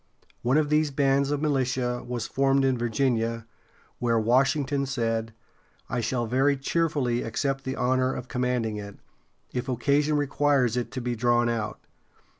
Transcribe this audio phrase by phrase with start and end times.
[0.41, 3.45] One of these bands of militia was formed in Virginia,
[3.99, 5.31] where Washington said:
[5.91, 8.97] "I shall very cheerfully accept the honor of commanding it,
[9.53, 11.81] if occasion requires it to be drawn out."